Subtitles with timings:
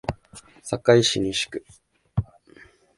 [0.63, 1.63] 堺市西区